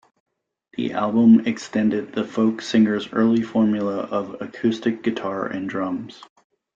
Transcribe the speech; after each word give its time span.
The 0.77 0.93
album 0.93 1.41
extended 1.45 2.11
the 2.11 2.23
folk 2.23 2.63
singer's 2.63 3.07
early 3.13 3.43
formula 3.43 3.97
of 3.99 4.41
acoustic 4.41 5.03
guitar 5.03 5.45
and 5.45 5.69
drums. 5.69 6.23